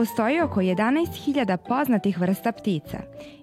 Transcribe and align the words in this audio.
Postoji 0.00 0.40
oko 0.40 0.60
11.000 0.60 1.56
poznatih 1.56 2.18
vrsta 2.20 2.52
ptica 2.52 2.98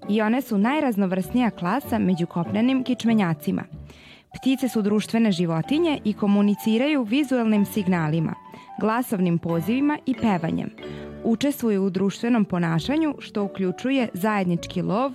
i 0.10 0.22
one 0.22 0.42
su 0.42 0.58
najraznovrsnija 0.58 1.50
klasa 1.50 2.00
među 2.00 2.26
kopnenim 2.26 2.84
kičmenjacima. 2.84 3.64
Ptice 4.36 4.70
su 4.70 4.82
društvene 4.82 5.32
životinje 5.32 6.00
i 6.04 6.14
komuniciraju 6.14 7.04
vizualnim 7.04 7.66
signalima, 7.66 8.34
glasovnim 8.80 9.38
pozivima 9.38 9.98
i 10.06 10.16
pevanjem. 10.22 10.70
Učestvuju 11.24 11.84
u 11.84 11.90
društvenom 11.90 12.46
ponašanju 12.46 13.16
što 13.20 13.44
uključuje 13.44 14.10
zajednički 14.14 14.82
lov, 14.82 15.12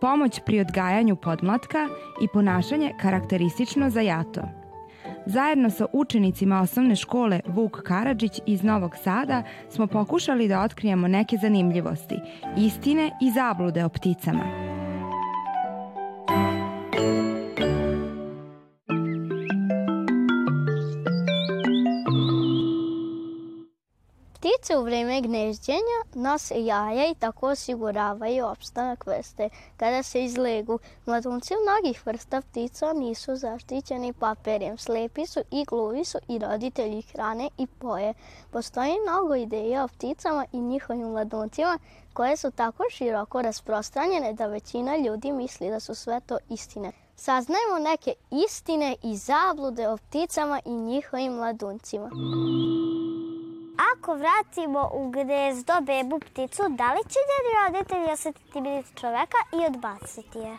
pomoć 0.00 0.40
pri 0.46 0.60
odgajanju 0.60 1.16
podmlatka 1.16 1.88
i 2.22 2.28
ponašanje 2.28 2.92
karakteristično 3.00 3.90
za 3.90 4.00
jato. 4.00 4.63
Zajedno 5.26 5.70
sa 5.70 5.86
učenicima 5.92 6.60
osnovne 6.60 6.96
škole 6.96 7.40
Vuk 7.46 7.82
Karadžić 7.82 8.40
iz 8.46 8.62
Novog 8.62 8.96
Sada 8.96 9.42
smo 9.70 9.86
pokušali 9.86 10.48
da 10.48 10.60
otkrijemo 10.60 11.08
neke 11.08 11.36
zanimljivosti, 11.36 12.16
istine 12.58 13.10
i 13.22 13.30
zablude 13.30 13.84
o 13.84 13.88
pticama. 13.88 14.73
Ptice 24.64 24.76
u 24.76 24.82
vreme 24.82 25.20
gnezđenja 25.20 25.98
nose 26.14 26.64
jaja 26.64 27.10
i 27.10 27.14
tako 27.14 27.48
osiguravaju 27.48 28.46
opstanak 28.46 29.06
vrste. 29.06 29.48
Kada 29.76 30.02
se 30.02 30.24
izlegu, 30.24 30.78
mladunci 31.06 31.54
mnogih 31.54 32.06
vrsta 32.06 32.40
ptica 32.40 32.92
nisu 32.92 33.36
zaštićeni 33.36 34.12
papirjem. 34.12 34.78
Slepi 34.78 35.26
su 35.26 35.40
i 35.50 35.64
gluvi 35.64 36.04
su 36.04 36.18
i 36.28 36.38
roditelji 36.38 37.02
hrane 37.02 37.48
i 37.58 37.66
poje. 37.66 38.14
Postoji 38.50 38.92
mnogo 39.08 39.34
ideja 39.34 39.84
o 39.84 39.88
pticama 39.88 40.46
i 40.52 40.60
njihovim 40.60 41.08
mladuncima 41.08 41.78
koje 42.12 42.36
su 42.36 42.50
tako 42.50 42.84
široko 42.90 43.42
rasprostranjene 43.42 44.32
da 44.32 44.46
većina 44.46 44.96
ljudi 44.96 45.32
misli 45.32 45.70
da 45.70 45.80
su 45.80 45.94
sve 45.94 46.20
to 46.20 46.38
istine. 46.48 46.92
Saznajemo 47.16 47.78
neke 47.78 48.12
istine 48.30 48.96
i 49.02 49.16
zablude 49.16 49.88
o 49.88 49.96
pticama 49.96 50.60
i 50.64 50.70
njihovim 50.70 51.32
mladuncima. 51.32 52.10
Ako 53.92 54.14
vratimo 54.14 54.90
u 54.92 55.10
gnezdo 55.10 55.72
bebu 55.86 56.20
pticu, 56.20 56.62
da 56.62 56.92
li 56.92 57.00
će 57.08 57.18
njeni 57.30 57.52
roditelji 57.64 58.12
osetiti 58.12 58.60
miris 58.60 58.86
čoveka 59.00 59.38
i 59.52 59.66
odbaciti 59.66 60.38
je? 60.38 60.56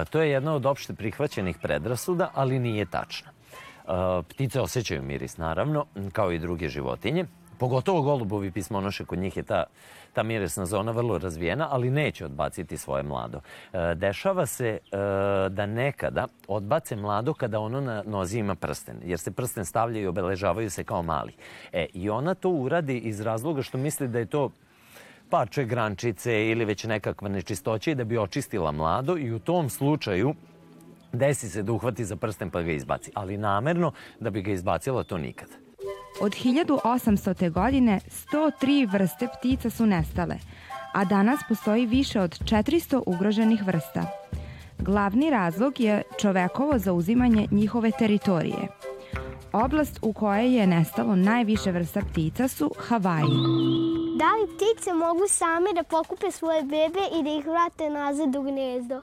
E, 0.00 0.04
to 0.04 0.20
je 0.20 0.30
jedna 0.30 0.54
od 0.54 0.66
opšte 0.66 0.94
prihvaćenih 0.94 1.58
predrasuda, 1.62 2.30
ali 2.34 2.58
nije 2.58 2.86
tačna. 2.86 3.30
E, 3.30 4.22
ptice 4.28 4.60
osjećaju 4.60 5.02
miris, 5.02 5.36
naravno, 5.36 5.86
kao 6.12 6.32
i 6.32 6.38
druge 6.38 6.68
životinje. 6.68 7.24
Pogotovo 7.58 8.02
golubovi 8.02 8.50
pismonoše, 8.50 9.04
kod 9.04 9.18
njih 9.18 9.36
je 9.36 9.42
ta, 9.42 9.64
ta 10.16 10.22
miresna 10.22 10.66
zona 10.66 10.92
vrlo 10.92 11.18
razvijena, 11.18 11.68
ali 11.70 11.90
neće 11.90 12.24
odbaciti 12.24 12.76
svoje 12.76 13.02
mlado. 13.02 13.40
E, 13.72 13.94
dešava 13.94 14.46
se 14.46 14.68
e, 14.68 14.78
da 15.48 15.66
nekada 15.66 16.26
odbace 16.48 16.96
mlado 16.96 17.34
kada 17.34 17.60
ono 17.60 17.80
na 17.80 18.02
nozi 18.06 18.38
ima 18.38 18.54
prsten, 18.54 18.96
jer 19.04 19.18
se 19.18 19.30
prsten 19.30 19.64
stavlja 19.64 20.00
i 20.00 20.06
obeležavaju 20.06 20.70
se 20.70 20.84
kao 20.84 21.02
mali. 21.02 21.32
E, 21.72 21.86
I 21.92 22.10
ona 22.10 22.34
to 22.34 22.50
uradi 22.50 22.98
iz 22.98 23.20
razloga 23.20 23.62
što 23.62 23.78
misli 23.78 24.08
da 24.08 24.18
je 24.18 24.26
to 24.26 24.50
parče 25.30 25.64
grančice 25.64 26.48
ili 26.48 26.64
već 26.64 26.84
nekakva 26.84 27.28
nečistoća 27.28 27.90
i 27.90 27.94
da 27.94 28.04
bi 28.04 28.18
očistila 28.18 28.72
mlado 28.72 29.18
i 29.18 29.32
u 29.32 29.38
tom 29.38 29.68
slučaju 29.68 30.34
desi 31.12 31.48
se 31.48 31.62
da 31.62 31.72
uhvati 31.72 32.04
za 32.04 32.16
prsten 32.16 32.50
pa 32.50 32.62
ga 32.62 32.72
izbaci. 32.72 33.10
Ali 33.14 33.36
namerno 33.36 33.92
da 34.20 34.30
bi 34.30 34.42
ga 34.42 34.52
izbacila 34.52 35.02
to 35.02 35.18
nikada. 35.18 35.65
Od 36.20 36.32
1800. 36.32 37.50
godine 37.50 38.00
103 38.32 38.92
vrste 38.92 39.28
ptica 39.38 39.70
su 39.70 39.86
nestale, 39.86 40.36
a 40.94 41.04
danas 41.04 41.40
postoji 41.48 41.86
više 41.86 42.20
od 42.20 42.30
400 42.30 43.02
ugroženih 43.06 43.66
vrsta. 43.66 44.02
Glavni 44.78 45.30
razlog 45.30 45.80
je 45.80 46.02
čovekovo 46.20 46.78
zauzimanje 46.78 47.48
njihove 47.50 47.90
teritorije. 47.98 48.68
Oblast 49.52 49.98
u 50.02 50.12
kojoj 50.12 50.56
je 50.56 50.66
nestalo 50.66 51.16
najviše 51.16 51.72
vrsta 51.72 52.00
ptica 52.00 52.48
su 52.48 52.70
Havaji. 52.78 53.36
Da 54.18 54.24
li 54.24 54.56
ptice 54.56 54.92
mogu 54.94 55.28
same 55.28 55.72
da 55.74 55.82
pokupe 55.82 56.30
svoje 56.30 56.62
bebe 56.62 57.00
i 57.20 57.22
da 57.22 57.30
ih 57.38 57.46
vrate 57.46 57.90
nazad 57.90 58.36
u 58.36 58.42
gnezdo? 58.42 59.02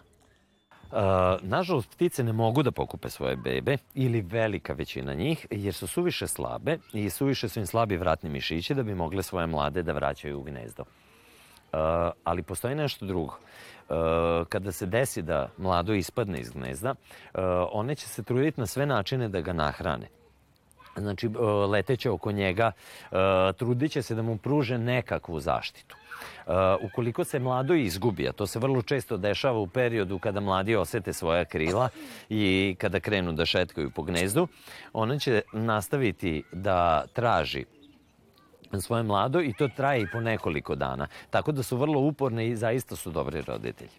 Uh, 0.94 1.00
nažalost, 1.42 1.90
ptice 1.90 2.24
ne 2.24 2.34
mogu 2.34 2.64
da 2.64 2.72
pokupe 2.72 3.10
svoje 3.10 3.36
bebe 3.36 3.78
ili 3.94 4.22
velika 4.22 4.74
većina 4.74 5.14
njih 5.14 5.48
jer 5.52 5.74
su 5.74 5.88
suviše 5.88 6.28
slabe 6.28 6.78
i 6.94 7.10
suviše 7.10 7.50
su 7.50 7.60
im 7.60 7.66
slabi 7.66 7.98
vratni 7.98 8.30
mišići 8.30 8.74
da 8.74 8.84
bi 8.84 8.96
mogle 8.96 9.24
svoje 9.24 9.48
mlade 9.48 9.84
da 9.84 9.94
vraćaju 9.94 10.40
u 10.40 10.44
gnezdo. 10.44 10.84
Uh, 10.84 11.80
ali 12.24 12.44
postoji 12.44 12.76
nešto 12.76 13.06
drugo. 13.06 13.34
Uh, 13.34 13.96
kada 14.50 14.72
se 14.72 14.86
desi 14.86 15.22
da 15.22 15.50
mlado 15.58 15.94
ispadne 15.94 16.40
iz 16.40 16.50
gnezda, 16.50 16.92
uh, 16.92 17.42
one 17.72 17.96
će 17.96 18.08
se 18.08 18.24
truditi 18.24 18.60
na 18.60 18.66
sve 18.66 18.86
načine 18.86 19.30
da 19.30 19.42
ga 19.42 19.54
nahrane. 19.54 20.08
Znači, 20.98 21.30
leteće 21.70 22.10
oko 22.10 22.32
njega, 22.32 22.72
trudit 23.58 23.92
će 23.92 24.02
se 24.02 24.16
da 24.16 24.22
mu 24.22 24.38
pruže 24.38 24.78
nekakvu 24.78 25.40
zaštitu. 25.40 25.96
Uh, 26.48 26.54
ukoliko 26.82 27.24
se 27.24 27.40
mlado 27.40 27.76
izgubi, 27.76 28.28
a 28.28 28.32
to 28.32 28.48
se 28.48 28.60
vrlo 28.60 28.82
često 28.82 29.18
dešava 29.18 29.60
u 29.60 29.68
periodu 29.68 30.20
kada 30.20 30.40
mladi 30.40 30.76
osete 30.76 31.14
svoja 31.14 31.46
krila 31.46 31.90
i 32.30 32.76
kada 32.80 33.00
krenu 33.00 33.32
da 33.32 33.46
šetkaju 33.46 33.92
po 33.92 34.04
gnezdu, 34.04 34.48
ona 34.94 35.20
će 35.20 35.42
nastaviti 35.54 36.44
da 36.52 37.06
traži 37.14 37.66
svoje 38.82 39.04
mlado 39.04 39.42
i 39.42 39.54
to 39.54 39.68
traje 39.68 40.02
i 40.02 40.08
po 40.12 40.22
nekoliko 40.22 40.76
dana. 40.76 41.08
Tako 41.30 41.52
da 41.52 41.64
su 41.64 41.78
vrlo 41.78 42.00
uporne 42.00 42.48
i 42.48 42.56
zaista 42.56 42.96
su 42.96 43.12
dobri 43.12 43.42
roditelji. 43.42 43.92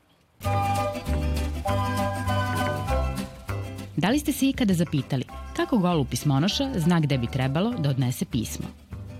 Da 3.96 4.10
li 4.10 4.18
ste 4.18 4.32
se 4.32 4.48
ikada 4.48 4.74
zapitali 4.74 5.24
kako 5.56 5.78
golu 5.78 6.04
pismonoša 6.04 6.70
zna 6.74 7.00
gde 7.00 7.18
bi 7.18 7.26
trebalo 7.26 7.70
da 7.70 7.90
odnese 7.90 8.24
pismo? 8.24 8.66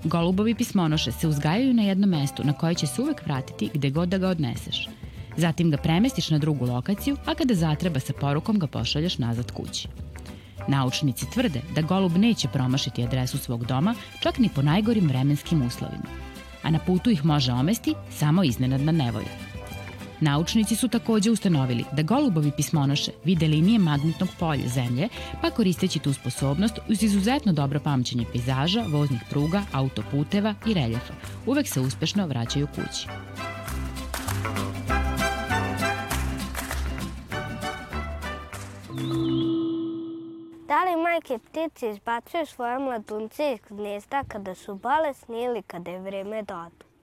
Golubovi 0.04 0.54
pismonoše 0.54 1.12
se 1.12 1.28
uzgajaju 1.28 1.74
na 1.74 1.82
jednom 1.82 2.10
mestu 2.10 2.44
na 2.44 2.52
koje 2.52 2.74
će 2.74 2.86
se 2.86 3.02
uvek 3.02 3.26
vratiti 3.26 3.70
gde 3.74 3.90
god 3.90 4.08
da 4.08 4.18
ga 4.18 4.28
odneseš. 4.28 4.88
Zatim 5.36 5.70
ga 5.70 5.76
premestiš 5.76 6.30
na 6.30 6.38
drugu 6.38 6.66
lokaciju, 6.66 7.16
a 7.26 7.34
kada 7.34 7.54
zatreba 7.54 8.00
sa 8.00 8.12
porukom 8.12 8.58
ga 8.58 8.66
pošalješ 8.66 9.18
nazad 9.18 9.50
kući. 9.50 9.88
Naučnici 10.68 11.30
tvrde 11.30 11.60
da 11.74 11.82
golub 11.82 12.16
neće 12.16 12.48
promašiti 12.48 13.04
adresu 13.04 13.38
svog 13.38 13.66
doma 13.66 13.94
čak 14.20 14.38
ni 14.38 14.48
po 14.54 14.62
najgorim 14.62 15.08
vremenskim 15.08 15.66
uslovima, 15.66 16.08
a 16.62 16.70
na 16.70 16.78
putu 16.78 17.10
ih 17.10 17.24
može 17.24 17.52
omesti 17.52 17.94
samo 18.10 18.44
iznenadna 18.44 18.92
nevolja. 18.92 19.53
Naučnici 20.20 20.76
su 20.76 20.88
takođe 20.88 21.30
ustanovili 21.30 21.84
da 21.92 22.02
golubovi 22.02 22.52
pismonoše 22.56 23.12
vide 23.24 23.46
linije 23.46 23.78
magnetnog 23.78 24.28
polja 24.38 24.68
Zemlje, 24.68 25.08
pa 25.42 25.50
koristeći 25.50 25.98
tu 25.98 26.12
sposobnost 26.12 26.78
uz 26.88 27.02
izuzetno 27.02 27.52
dobro 27.52 27.80
pamćenje 27.80 28.24
pejzaža, 28.32 28.84
voznih 28.88 29.20
pruga, 29.30 29.62
autoputeva 29.72 30.54
i 30.66 30.74
reljefa, 30.74 31.14
uvek 31.46 31.68
se 31.68 31.80
uspešno 31.80 32.26
vraćaju 32.26 32.66
kući. 32.66 33.06
Da 40.68 40.84
li 40.84 41.02
majke 41.02 41.38
ptice 41.38 41.90
izbacuju 41.90 42.46
svoje 42.46 42.78
mladunce 42.78 43.52
iz 43.52 43.60
gnezda 43.70 44.22
kada 44.28 44.54
su 44.54 44.74
bolesni 44.74 45.42
ili 45.42 45.62
kada 45.62 45.90
je 45.90 46.00
vreme 46.00 46.42
da 46.42 46.60
odu? 46.60 46.93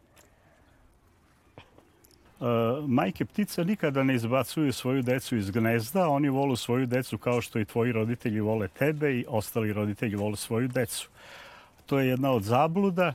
Majke 2.87 3.25
ptica 3.25 3.63
nikada 3.63 4.03
ne 4.03 4.15
izbacuju 4.15 4.73
svoju 4.73 5.01
decu 5.01 5.37
iz 5.37 5.51
gnezda, 5.51 6.07
oni 6.07 6.29
volu 6.29 6.55
svoju 6.55 6.85
decu 6.85 7.17
kao 7.17 7.41
što 7.41 7.59
i 7.59 7.65
tvoji 7.65 7.91
roditelji 7.91 8.39
vole 8.39 8.67
tebe 8.67 9.13
i 9.13 9.25
ostali 9.27 9.73
roditelji 9.73 10.15
vole 10.15 10.35
svoju 10.35 10.67
decu. 10.67 11.09
To 11.85 11.99
je 11.99 12.07
jedna 12.07 12.31
od 12.31 12.43
zabluda, 12.43 13.13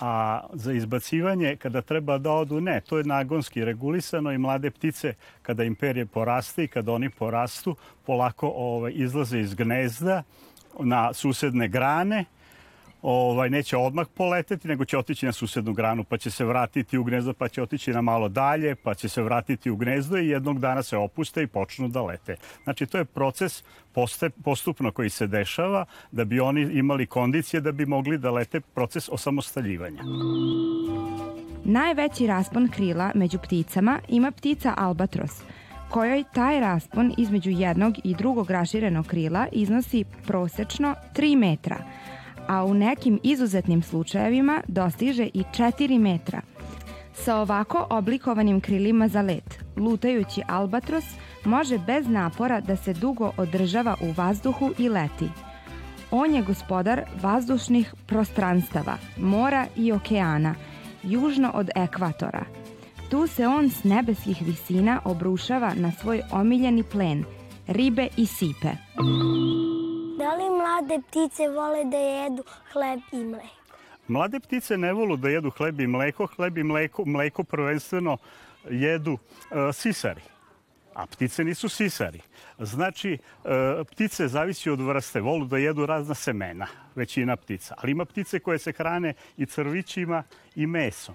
a 0.00 0.40
za 0.52 0.72
izbacivanje 0.72 1.56
kada 1.56 1.80
treba 1.80 2.18
da 2.18 2.32
odu, 2.32 2.60
ne, 2.60 2.80
to 2.80 2.98
je 2.98 3.04
nagonski 3.04 3.64
regulisano 3.64 4.32
i 4.32 4.38
mlade 4.38 4.70
ptice 4.70 5.14
kada 5.42 5.64
im 5.64 5.74
perje 5.74 6.06
poraste 6.06 6.64
i 6.64 6.68
kada 6.68 6.92
oni 6.92 7.10
porastu, 7.10 7.76
polako 8.06 8.52
ovaj, 8.56 8.92
izlaze 8.94 9.40
iz 9.40 9.54
gnezda 9.54 10.22
na 10.80 11.12
susedne 11.12 11.68
grane 11.68 12.24
ovaj, 13.02 13.50
neće 13.50 13.76
odmah 13.76 14.06
poleteti, 14.14 14.68
nego 14.68 14.84
će 14.84 14.98
otići 14.98 15.26
na 15.26 15.32
susednu 15.32 15.72
granu, 15.72 16.04
pa 16.04 16.18
će 16.18 16.30
se 16.30 16.44
vratiti 16.44 16.98
u 16.98 17.04
gnezdo, 17.04 17.32
pa 17.32 17.48
će 17.48 17.62
otići 17.62 17.90
na 17.90 18.00
malo 18.00 18.28
dalje, 18.28 18.74
pa 18.74 18.94
će 18.94 19.08
se 19.08 19.22
vratiti 19.22 19.70
u 19.70 19.76
gnezdo 19.76 20.18
i 20.18 20.28
jednog 20.28 20.58
dana 20.58 20.82
se 20.82 20.96
opuste 20.96 21.42
i 21.42 21.46
počnu 21.46 21.88
da 21.88 22.02
lete. 22.02 22.36
Znači, 22.64 22.86
to 22.86 22.98
je 22.98 23.04
proces 23.04 23.64
postupno 24.44 24.90
koji 24.90 25.10
se 25.10 25.26
dešava 25.26 25.84
da 26.12 26.24
bi 26.24 26.40
oni 26.40 26.60
imali 26.60 27.06
kondicije 27.06 27.60
da 27.60 27.72
bi 27.72 27.86
mogli 27.86 28.18
da 28.18 28.30
lete 28.30 28.60
proces 28.60 29.08
osamostaljivanja. 29.08 30.02
Najveći 31.64 32.26
raspon 32.26 32.68
krila 32.68 33.12
među 33.14 33.38
pticama 33.38 34.00
ima 34.08 34.30
ptica 34.30 34.74
albatros, 34.76 35.42
kojoj 35.90 36.24
taj 36.34 36.60
raspon 36.60 37.14
između 37.18 37.50
jednog 37.50 37.94
i 38.04 38.14
drugog 38.14 38.50
raširenog 38.50 39.06
krila 39.06 39.46
iznosi 39.52 40.04
prosečno 40.26 40.94
3 41.14 41.36
metra– 41.36 41.76
a 42.48 42.64
u 42.64 42.74
nekim 42.74 43.20
izuzetnim 43.22 43.82
slučajevima 43.82 44.62
dostiže 44.68 45.28
i 45.34 45.42
4 45.42 45.98
metra. 45.98 46.40
Sa 47.14 47.36
ovako 47.36 47.86
oblikovanim 47.90 48.60
krilima 48.60 49.08
za 49.08 49.22
let, 49.22 49.58
lutajući 49.76 50.42
albatros 50.46 51.04
može 51.44 51.78
bez 51.78 52.08
napora 52.08 52.60
da 52.60 52.76
se 52.76 52.92
dugo 52.92 53.32
održava 53.36 53.96
u 54.00 54.12
vazduhu 54.16 54.72
i 54.78 54.88
leti. 54.88 55.28
On 56.10 56.34
je 56.34 56.42
gospodar 56.42 57.02
vazdušnih 57.22 57.94
prostranstava, 58.06 58.96
mora 59.18 59.66
i 59.76 59.92
okeana, 59.92 60.54
južno 61.02 61.50
od 61.54 61.70
ekvatora. 61.76 62.44
Tu 63.10 63.26
se 63.26 63.46
on 63.46 63.70
s 63.70 63.84
nebeskih 63.84 64.42
visina 64.42 65.00
obrušava 65.04 65.74
na 65.74 65.92
svoj 65.92 66.22
omiljeni 66.30 66.82
plen, 66.82 67.24
ribe 67.66 68.08
i 68.16 68.26
sipe. 68.26 68.68
Da 70.18 70.34
li 70.34 70.48
mlade 70.50 70.98
ptice 71.08 71.48
vole 71.48 71.84
da 71.84 71.96
jedu 71.96 72.42
hleb 72.72 73.00
i 73.12 73.24
mleko? 73.24 73.76
Mlade 74.08 74.40
ptice 74.40 74.76
ne 74.76 74.92
volu 74.92 75.16
da 75.16 75.28
jedu 75.28 75.50
hleb 75.50 75.80
i 75.80 75.86
mleko. 75.86 76.26
Hleb 76.36 76.58
i 76.58 76.62
mleko, 76.62 77.04
mleko 77.04 77.44
prvenstveno 77.44 78.16
jedu 78.70 79.12
uh, 79.12 79.18
sisari. 79.72 80.20
A 80.94 81.06
ptice 81.06 81.44
nisu 81.44 81.68
sisari. 81.68 82.20
Znači, 82.58 83.18
uh, 83.44 83.50
ptice 83.92 84.28
zavisi 84.28 84.70
od 84.70 84.80
vrste. 84.80 85.20
Volu 85.20 85.46
da 85.46 85.58
jedu 85.58 85.86
razna 85.86 86.14
semena, 86.14 86.66
većina 86.94 87.36
ptica. 87.36 87.74
Ali 87.78 87.92
ima 87.92 88.04
ptice 88.04 88.38
koje 88.38 88.58
se 88.58 88.72
hrane 88.72 89.14
i 89.36 89.46
crvićima 89.46 90.22
i 90.54 90.66
mesom. 90.66 91.14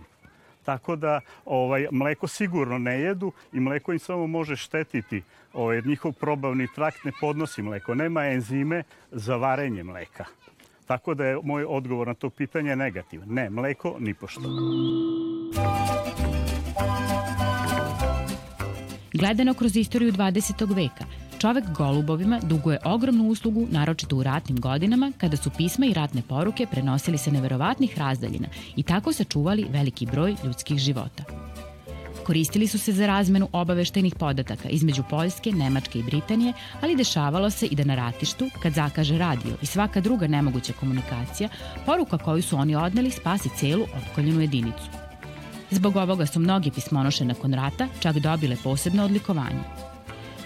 Tako 0.64 0.96
da 0.96 1.20
ovaj, 1.46 1.88
mleko 1.92 2.28
sigurno 2.28 2.78
ne 2.78 3.00
jedu 3.00 3.32
i 3.54 3.60
mleko 3.60 3.94
im 3.94 4.00
samo 4.00 4.28
može 4.28 4.56
štetiti. 4.56 5.24
Ovaj, 5.54 5.82
njihov 5.86 6.12
probavni 6.12 6.68
trakt 6.76 7.04
ne 7.04 7.12
podnosi 7.22 7.62
mleko. 7.62 7.96
Nema 7.96 8.26
enzime 8.26 8.84
za 9.12 9.36
varenje 9.36 9.84
mleka. 9.84 10.26
Tako 10.86 11.14
da 11.14 11.26
je 11.26 11.38
moj 11.44 11.66
odgovor 11.66 12.08
na 12.08 12.14
to 12.14 12.30
pitanje 12.30 12.76
negativan. 12.76 13.28
Ne, 13.30 13.50
mleko 13.50 13.96
ni 14.00 14.14
pošto. 14.14 14.42
Gledano 19.14 19.54
kroz 19.54 19.76
istoriju 19.78 20.12
20. 20.12 20.76
veka, 20.76 21.06
čovek 21.44 21.66
golubovima 21.78 22.40
duguje 22.44 22.78
ogromnu 22.86 23.28
uslugu, 23.28 23.68
naročito 23.72 24.16
u 24.16 24.24
ratnim 24.24 24.60
godinama, 24.60 25.12
kada 25.18 25.38
su 25.38 25.50
pisma 25.58 25.86
i 25.86 25.94
ratne 25.94 26.22
poruke 26.22 26.68
prenosili 26.72 27.18
se 27.18 27.32
neverovatnih 27.32 27.98
razdaljina 27.98 28.48
i 28.76 28.84
tako 28.84 29.14
sačuvali 29.14 29.66
veliki 29.70 30.06
broj 30.06 30.36
ljudskih 30.44 30.78
života. 30.78 31.24
Koristili 32.26 32.68
su 32.68 32.80
se 32.80 32.92
za 32.92 33.08
razmenu 33.08 33.50
obaveštajnih 33.52 34.16
podataka 34.16 34.70
između 34.70 35.04
Poljske, 35.10 35.52
Nemačke 35.52 36.00
i 36.00 36.04
Britanije, 36.04 36.54
ali 36.82 36.96
dešavalo 36.96 37.50
se 37.50 37.66
i 37.66 37.76
da 37.76 37.84
na 37.84 37.96
ratištu, 37.96 38.50
kad 38.62 38.74
zakaže 38.74 39.18
radio 39.18 39.56
i 39.62 39.66
svaka 39.66 40.02
druga 40.02 40.28
nemoguća 40.28 40.74
komunikacija, 40.74 41.50
poruka 41.86 42.18
koju 42.18 42.42
su 42.42 42.58
oni 42.58 42.76
odneli 42.76 43.12
spasi 43.12 43.50
celu 43.58 43.84
otkoljenu 43.98 44.42
jedinicu. 44.42 44.88
Zbog 45.72 45.96
ovoga 45.96 46.26
su 46.26 46.40
mnogi 46.40 46.72
pismonoše 46.72 47.26
nakon 47.26 47.54
rata 47.54 47.88
čak 48.00 48.20
dobile 48.20 48.56
posebno 48.64 49.04
odlikovanje. 49.06 49.93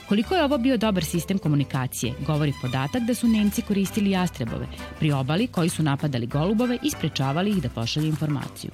Koliko 0.10 0.36
je 0.36 0.44
ovo 0.44 0.58
bio 0.58 0.78
dobar 0.78 1.04
sistem 1.04 1.38
komunikacije, 1.38 2.14
govori 2.28 2.54
podatak 2.62 3.04
da 3.04 3.14
su 3.14 3.28
Nemci 3.28 3.62
koristili 3.62 4.12
jastrebove 4.12 4.68
pri 5.00 5.12
obali 5.12 5.48
koji 5.48 5.70
su 5.70 5.84
napadali 5.84 6.28
golubove 6.28 6.78
i 6.84 6.90
sprečavali 6.90 7.50
ih 7.50 7.62
da 7.62 7.70
pošalju 7.70 8.08
informaciju. 8.08 8.72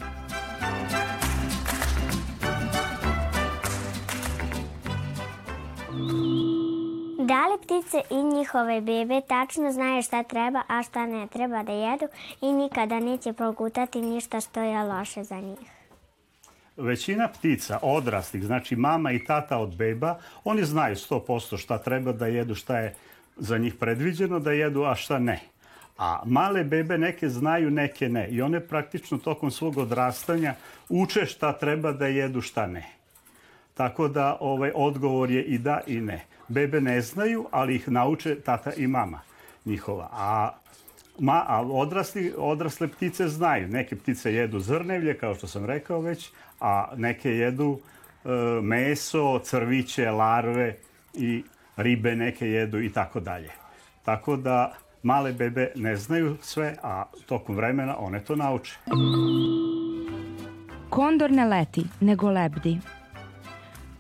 Da 7.20 7.48
li 7.48 7.58
ptice 7.62 8.02
i 8.10 8.24
njihove 8.24 8.82
bebe 8.82 9.22
tačno 9.28 9.72
znaju 9.72 10.04
šta 10.04 10.24
treba, 10.24 10.62
a 10.68 10.84
šta 10.84 11.06
ne 11.06 11.28
treba 11.28 11.64
da 11.64 11.72
jedu 11.72 12.06
i 12.42 12.52
nikada 12.52 13.00
neće 13.00 13.34
progutati 13.34 14.02
ništa 14.02 14.42
što 14.42 14.60
je 14.60 14.84
loše 14.84 15.24
za 15.24 15.40
njih? 15.40 15.83
Većina 16.78 17.28
ptica, 17.28 17.80
odraslih, 17.82 18.44
znači 18.44 18.76
mama 18.76 19.12
i 19.12 19.26
tata 19.26 19.58
od 19.58 19.76
beba, 19.76 20.18
oni 20.44 20.66
znaju 20.66 20.96
100% 20.96 21.58
šta 21.58 21.78
treba 21.78 22.12
da 22.12 22.28
jedu, 22.28 22.56
šta 22.56 22.80
je 22.80 22.96
za 23.38 23.58
njih 23.58 23.76
predviđeno 23.76 24.40
da 24.40 24.52
jedu, 24.52 24.84
a 24.84 24.96
šta 24.96 25.20
ne. 25.20 25.40
A 25.98 26.22
male 26.26 26.64
bebe 26.64 26.98
neke 26.98 27.30
znaju, 27.30 27.72
neke 27.72 28.10
ne. 28.10 28.28
I 28.30 28.42
one 28.42 28.60
praktično 28.60 29.18
tokom 29.18 29.52
svog 29.52 29.78
odrastanja 29.78 30.56
uče 30.90 31.26
šta 31.26 31.54
treba 31.54 31.92
da 31.92 32.08
jedu, 32.08 32.42
šta 32.42 32.68
ne. 32.68 32.86
Tako 33.74 34.08
da 34.08 34.38
ovaj 34.40 34.72
odgovor 34.76 35.32
je 35.32 35.44
i 35.44 35.58
da 35.58 35.82
i 35.88 36.02
ne. 36.02 36.26
Bebe 36.48 36.82
ne 36.82 37.02
znaju, 37.02 37.48
ali 37.52 37.76
ih 37.76 37.90
nauče 37.90 38.36
tata 38.36 38.74
i 38.74 38.88
mama 38.88 39.20
njihova. 39.66 40.10
A 40.12 40.50
Ma, 41.20 41.46
a 41.48 41.62
odrasli, 41.62 42.34
odrasle 42.38 42.88
ptice 42.88 43.28
znaju. 43.28 43.68
Neke 43.68 43.96
ptice 43.96 44.34
jedu 44.34 44.60
zrnevlje, 44.60 45.18
kao 45.18 45.36
što 45.36 45.48
sam 45.48 45.66
rekao 45.66 46.02
već, 46.02 46.32
a 46.60 46.88
neke 46.96 47.30
jedu 47.30 47.80
e, 47.80 48.30
meso, 48.62 49.40
crviće, 49.40 50.12
larve 50.12 50.76
i 51.14 51.44
ribe 51.78 52.16
neke 52.16 52.50
jedu 52.50 52.80
i 52.82 52.90
tako 52.90 53.20
dalje. 53.20 53.50
Tako 54.06 54.36
da 54.36 54.74
male 55.04 55.34
bebe 55.34 55.72
ne 55.76 55.96
znaju 55.96 56.38
sve, 56.42 56.76
a 56.84 57.04
tokom 57.26 57.56
vremena 57.56 57.98
one 57.98 58.24
to 58.24 58.36
nauče. 58.36 58.78
Kondor 60.90 61.32
ne 61.32 61.46
leti, 61.46 61.86
nego 62.00 62.32
lebdi. 62.32 62.80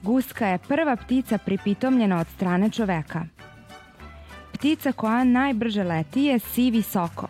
Guska 0.01 0.48
je 0.48 0.57
prva 0.68 0.95
ptica 0.95 1.38
pripitomljena 1.38 2.19
od 2.19 2.27
strane 2.27 2.69
čoveka. 2.69 3.25
Ptica 4.63 4.92
koja 4.92 5.24
najbrže 5.24 5.83
leti 5.83 6.21
je 6.24 6.39
sivi 6.39 6.81
soko. 6.81 7.27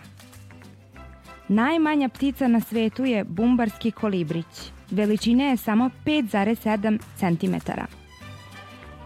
Najmanja 1.47 2.09
ptica 2.09 2.47
na 2.47 2.59
svetu 2.59 3.06
je 3.06 3.24
bumbarski 3.24 3.91
kolibrić. 3.91 4.71
Veličine 4.91 5.45
je 5.45 5.57
samo 5.57 5.89
5,7 6.06 7.00
cm. 7.15 7.71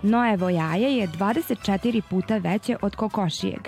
Noevo 0.01 0.49
jaje 0.49 0.97
je 0.97 1.07
24 1.07 2.01
puta 2.09 2.37
veće 2.37 2.77
od 2.81 2.95
kokošijeg. 2.95 3.67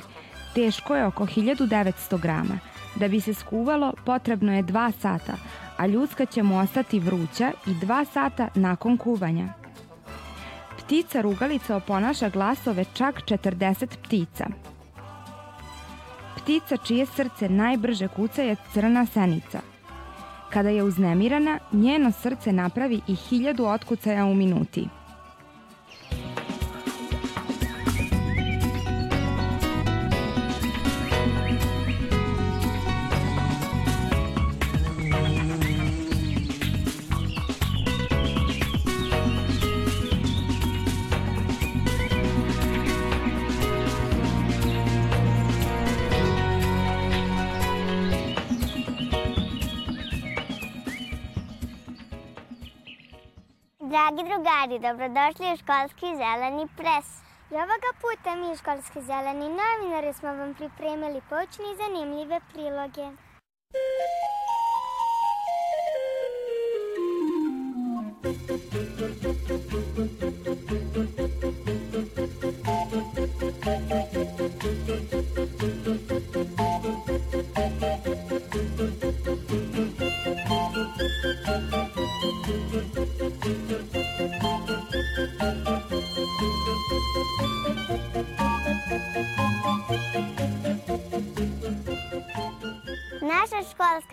Teško 0.56 0.95
je 0.95 1.06
oko 1.06 1.25
1900 1.25 2.21
grama. 2.21 2.59
Da 2.95 3.07
bi 3.07 3.21
se 3.21 3.33
skuvalo 3.33 3.94
potrebno 4.06 4.56
je 4.56 4.63
2 4.63 4.92
sata, 4.92 5.33
a 5.78 5.87
ljudska 5.87 6.25
će 6.25 6.44
mu 6.44 6.59
ostati 6.59 6.99
vruća 6.99 7.51
i 7.68 7.69
2 7.69 8.06
sata 8.13 8.47
nakon 8.56 8.97
kuvanja. 8.97 9.54
Ptica 10.90 11.22
rugalica 11.22 11.76
oponaša 11.76 12.30
glasove 12.30 12.86
čak 12.94 13.22
40 13.22 13.98
ptica. 14.04 14.46
Ptica 16.38 16.78
čije 16.78 17.06
srce 17.06 17.50
najbrže 17.50 18.08
kuca 18.08 18.42
je 18.42 18.56
crna 18.74 19.06
senica. 19.06 19.60
Kada 20.50 20.69
je 20.69 20.84
uznemirana, 20.84 21.60
njeno 21.72 22.12
srce 22.12 22.52
napravi 22.54 23.02
i 23.08 23.16
hiljadu 23.16 23.66
otkucaja 23.66 24.26
u 24.26 24.34
minuti. 24.34 24.88
Dragi 53.99 54.23
drugari, 54.29 54.79
dobrodošli 54.79 55.53
u 55.53 55.57
školski 55.61 56.09
zeleni 56.21 56.68
pres. 56.77 57.07
I 57.51 57.56
ovoga 57.56 57.91
puta 58.01 58.35
mi 58.35 58.51
u 58.51 58.56
školski 58.56 59.01
zeleni 59.01 59.47
novinari 59.59 60.13
smo 60.13 60.29
vam 60.33 60.53
pripremili 60.53 61.21
poučne 61.29 61.65
i 61.71 61.77
zanimljive 61.81 62.39
priloge. 62.53 63.07
Naša 78.63 79.08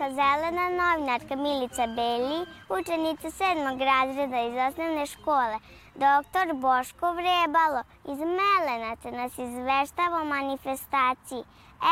zelena 0.09 0.69
novinarka 0.69 1.35
Milica 1.35 1.87
Beli, 1.87 2.45
učenica 2.69 3.31
sedmog 3.31 3.81
razreda 3.81 4.41
iz 4.41 4.55
osnovne 4.67 5.05
škole, 5.05 5.57
doktor 5.95 6.53
Boško 6.53 7.11
Vrebalo 7.11 7.81
iz 8.11 8.19
Melenaca 8.19 9.11
nas 9.11 9.37
izveštava 9.37 10.21
o 10.21 10.25
manifestaciji 10.25 11.43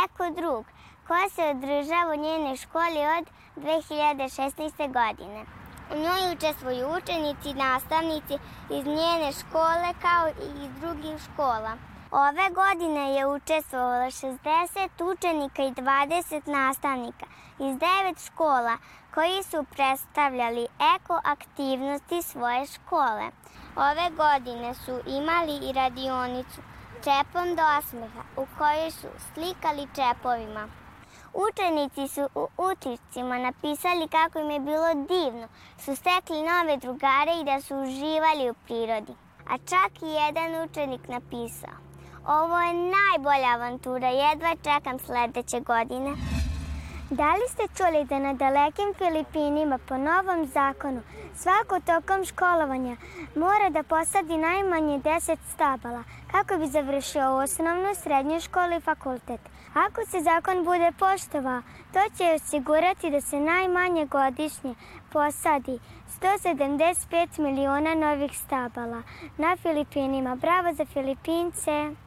Eko 0.03 0.29
drug, 0.29 0.65
koja 1.07 1.29
se 1.29 1.41
održava 1.41 2.13
u 2.13 2.22
njenoj 2.25 2.55
školi 2.55 3.01
od 3.17 3.25
2016. 3.55 4.93
godine. 5.00 5.45
U 5.93 5.95
njoj 5.98 6.34
učestvuju 6.36 6.88
učenici 6.98 7.50
i 7.50 7.53
nastavnici 7.53 8.34
iz 8.69 8.86
njene 8.86 9.31
škole 9.39 9.89
kao 10.01 10.27
i 10.27 10.65
iz 10.65 10.72
drugih 10.81 11.22
škola. 11.25 11.94
Ove 12.17 12.50
godine 12.50 13.13
je 13.13 13.27
učestvovalo 13.27 14.05
60 14.05 15.13
učenika 15.13 15.63
i 15.63 15.72
20 15.72 16.48
nastavnika 16.48 17.25
iz 17.60 17.77
devet 17.77 18.25
škola 18.25 18.77
koji 19.13 19.43
su 19.43 19.65
predstavljali 19.72 20.67
eko 20.95 21.19
aktivnosti 21.24 22.22
svoje 22.22 22.65
škole. 22.65 23.25
Ove 23.75 24.10
godine 24.17 24.74
su 24.74 25.00
imali 25.07 25.69
i 25.69 25.74
radionicu 25.74 26.62
Čepom 27.03 27.55
do 27.55 27.63
osmeha 27.79 28.22
u 28.38 28.45
kojoj 28.57 28.91
su 28.91 29.07
slikali 29.34 29.88
čepovima. 29.95 30.67
Učenici 31.34 32.07
su 32.07 32.29
u 32.36 32.48
utiscima 32.57 33.38
napisali 33.38 34.07
kako 34.07 34.39
im 34.39 34.50
je 34.50 34.60
bilo 34.60 34.93
divno, 34.93 35.48
su 35.77 35.95
stekli 35.95 36.50
nove 36.51 36.77
drugare 36.77 37.31
i 37.41 37.45
da 37.45 37.62
su 37.62 37.75
uživali 37.75 38.50
u 38.50 38.53
prirodi. 38.53 39.13
A 39.50 39.57
čak 39.57 40.01
i 40.01 40.05
jedan 40.05 40.63
učenik 40.63 41.07
napisao 41.07 41.85
Ovo 42.27 42.60
je 42.60 42.74
najbolja 42.74 43.50
avantura, 43.53 44.08
jedva 44.08 44.55
čekam 44.63 45.00
sledeće 45.00 45.60
godine. 45.60 46.12
Da 47.10 47.34
li 47.34 47.48
ste 47.50 47.63
čuli 47.77 48.05
da 48.05 48.20
na 48.20 48.34
dalekim 48.34 48.94
Filipinima 48.98 49.79
po 49.88 49.98
novom 49.98 50.46
zakonu 50.46 51.01
svako 51.36 51.79
tokom 51.79 52.25
školovanja 52.25 52.96
mora 53.36 53.70
da 53.70 53.84
posadi 53.84 54.38
najmanje 54.38 55.00
10 55.00 55.38
stabala 55.53 56.03
kako 56.32 56.58
bi 56.58 56.67
završio 56.67 57.38
osnovnu, 57.38 57.96
srednju 57.96 58.39
školu 58.41 58.74
i 58.77 58.82
fakultet? 58.82 59.41
Ako 59.74 60.05
se 60.05 60.22
zakon 60.22 60.63
bude 60.63 60.91
poštovao, 61.00 61.62
to 61.94 62.00
će 62.17 62.34
osigurati 62.34 63.12
da 63.12 63.22
se 63.22 63.39
najmanje 63.39 64.05
godišnje 64.05 64.75
posadi 65.12 65.79
175 66.22 67.39
miliona 67.39 67.96
novih 67.96 68.38
stabala 68.38 69.01
na 69.38 69.55
Filipinima. 69.58 70.36
Bravo 70.36 70.74
za 70.74 70.86
Filipince! 70.86 72.04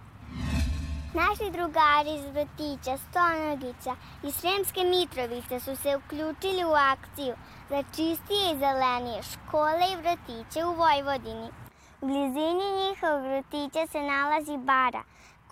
Naši 1.19 1.51
drugari 1.51 2.11
iz 2.15 2.25
vrtića 2.35 2.95
Stonogića 3.05 3.95
i 4.23 4.33
Sremske 4.33 4.81
Mitrovice 4.85 5.61
su 5.61 5.77
se 5.77 5.97
uključili 5.97 6.65
u 6.65 6.75
akciju 6.93 7.35
za 7.71 7.83
čistije 7.83 8.45
i 8.53 8.59
zelenije 8.59 9.23
škole 9.23 9.85
i 9.93 10.01
vrtiće 10.03 10.65
u 10.65 10.75
Vojvodini. 10.75 11.49
U 12.01 12.07
blizini 12.07 12.67
njihovog 12.81 13.23
vrtića 13.23 13.87
se 13.93 14.01
nalazi 14.03 14.57
bara, 14.57 15.03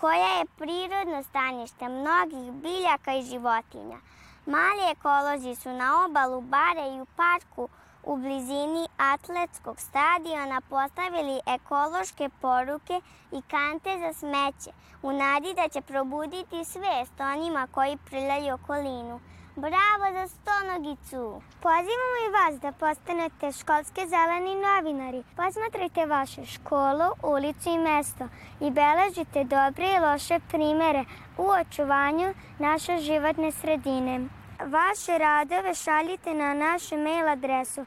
koja 0.00 0.38
je 0.38 0.52
prirodno 0.58 1.23
stanište 1.23 1.85
mnogih 1.88 2.52
biljaka 2.52 3.14
i 3.14 3.23
životinja. 3.23 3.99
Mali 4.46 4.90
ekolozi 4.90 5.54
su 5.54 5.70
na 5.70 6.04
obalu 6.04 6.40
bare 6.40 6.88
i 6.96 7.00
u 7.00 7.06
parku 7.16 7.68
u 8.02 8.16
blizini 8.16 8.88
atletskog 8.96 9.80
stadiona 9.80 10.60
postavili 10.60 11.40
ekološke 11.46 12.28
poruke 12.40 13.00
i 13.32 13.42
kante 13.42 13.98
za 13.98 14.12
smeće 14.12 14.70
u 15.02 15.12
nadi 15.12 15.54
da 15.54 15.68
će 15.68 15.80
probuditi 15.80 16.64
svest 16.64 17.20
onima 17.20 17.66
koji 17.72 17.96
priljaju 17.96 18.54
okolinu. 18.54 19.20
Bravo 19.56 20.12
za 20.12 20.28
stonogicu! 20.28 21.42
Pozivamo 21.60 22.16
i 22.28 22.32
vas 22.32 22.60
da 22.60 22.72
postanete 22.72 23.52
školske 23.52 24.06
zeleni 24.06 24.54
novinari. 24.54 25.22
Posmatrajte 25.36 26.06
vašu 26.06 26.46
školu, 26.46 27.08
ulicu 27.22 27.68
i 27.70 27.78
mesto 27.78 28.28
i 28.60 28.70
beležite 28.70 29.44
dobre 29.44 29.86
i 29.94 30.00
loše 30.00 30.40
primere 30.48 31.04
u 31.38 31.46
očuvanju 31.60 32.34
naše 32.58 32.98
životne 32.98 33.52
sredine. 33.52 34.20
Vaše 34.60 35.18
radove 35.18 35.75
šaljite 35.75 36.34
na 36.34 36.54
našu 36.54 36.96
mail 36.96 37.28
adresu 37.28 37.86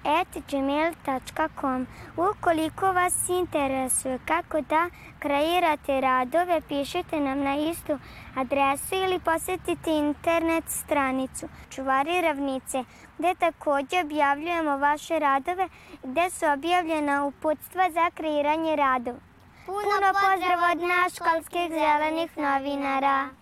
skolskezelenipress.gmail.com 0.00 1.86
Ukoliko 2.16 2.92
vas 2.92 3.28
interesuje 3.28 4.18
kako 4.24 4.60
da 4.60 4.90
kreirate 5.18 6.00
radove, 6.00 6.60
pišite 6.68 7.20
nam 7.20 7.40
na 7.40 7.56
istu 7.56 7.98
adresu 8.36 8.94
ili 8.94 9.18
posetite 9.18 9.90
internet 9.90 10.64
stranicu 10.68 11.48
Čuvari 11.70 12.20
ravnice, 12.20 12.84
gde 13.18 13.34
takođe 13.34 14.00
objavljujemo 14.00 14.76
vaše 14.76 15.18
radove, 15.18 15.68
gde 16.02 16.30
su 16.30 16.46
objavljena 16.54 17.24
uputstva 17.24 17.90
za 17.90 18.10
kreiranje 18.14 18.76
radova. 18.76 19.18
Puno, 19.66 19.80
Puno 19.80 20.12
pozdrav 20.12 20.70
od 20.72 20.88
nas 20.88 21.14
školskih 21.14 21.68
zelenih 21.68 22.38
novinara. 22.38 23.39